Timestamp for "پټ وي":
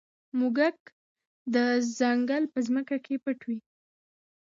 3.23-3.59